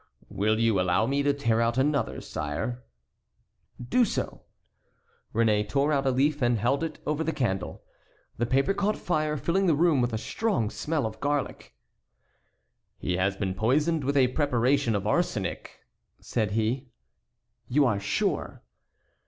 "Will 0.29 0.59
you 0.59 0.81
allow 0.81 1.05
me 1.05 1.21
to 1.21 1.31
tear 1.31 1.61
out 1.61 1.77
another, 1.77 2.21
sire?" 2.21 2.83
"Do 3.79 4.03
so." 4.03 4.41
Réné 5.31 5.69
tore 5.69 5.93
out 5.93 6.07
a 6.07 6.09
leaf 6.09 6.41
and 6.41 6.57
held 6.57 6.83
it 6.83 6.97
over 7.05 7.23
the 7.23 7.31
candle. 7.31 7.83
The 8.37 8.47
paper 8.47 8.73
caught 8.73 8.97
fire, 8.97 9.37
filling 9.37 9.67
the 9.67 9.75
room 9.75 10.01
with 10.01 10.11
a 10.11 10.17
strong 10.17 10.71
smell 10.71 11.05
of 11.05 11.19
garlic. 11.19 11.75
"He 12.97 13.17
has 13.17 13.37
been 13.37 13.53
poisoned 13.53 14.03
with 14.03 14.17
a 14.17 14.29
preparation 14.29 14.95
of 14.95 15.05
arsenic," 15.05 15.81
said 16.19 16.53
he. 16.53 16.87
"You 17.67 17.85
are 17.85 17.99
sure?" 17.99 18.63